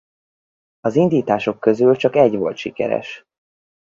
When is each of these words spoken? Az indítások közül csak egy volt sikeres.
Az 0.79 0.95
indítások 0.95 1.59
közül 1.59 1.95
csak 1.95 2.15
egy 2.15 2.35
volt 2.35 2.57
sikeres. 2.57 3.25